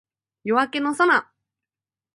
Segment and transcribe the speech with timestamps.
[0.43, 1.31] 夜明けの空